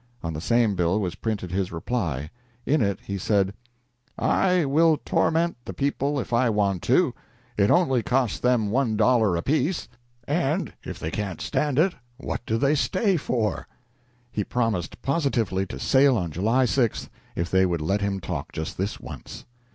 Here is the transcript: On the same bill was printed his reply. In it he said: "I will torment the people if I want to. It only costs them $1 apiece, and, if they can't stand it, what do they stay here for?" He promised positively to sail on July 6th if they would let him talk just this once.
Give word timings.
On 0.23 0.33
the 0.33 0.41
same 0.41 0.73
bill 0.75 0.99
was 0.99 1.13
printed 1.13 1.51
his 1.51 1.71
reply. 1.71 2.31
In 2.65 2.81
it 2.81 2.97
he 3.05 3.19
said: 3.19 3.53
"I 4.17 4.65
will 4.65 4.97
torment 4.97 5.57
the 5.65 5.75
people 5.75 6.19
if 6.19 6.33
I 6.33 6.49
want 6.49 6.81
to. 6.89 7.13
It 7.55 7.69
only 7.69 8.01
costs 8.01 8.39
them 8.39 8.71
$1 8.71 9.37
apiece, 9.37 9.87
and, 10.27 10.73
if 10.83 10.97
they 10.97 11.11
can't 11.11 11.39
stand 11.39 11.77
it, 11.77 11.93
what 12.17 12.43
do 12.47 12.57
they 12.57 12.73
stay 12.73 13.09
here 13.11 13.19
for?" 13.19 13.67
He 14.31 14.43
promised 14.43 14.99
positively 15.03 15.67
to 15.67 15.77
sail 15.77 16.17
on 16.17 16.31
July 16.31 16.65
6th 16.65 17.07
if 17.35 17.51
they 17.51 17.67
would 17.67 17.79
let 17.81 18.01
him 18.01 18.19
talk 18.19 18.51
just 18.51 18.79
this 18.79 18.99
once. 18.99 19.45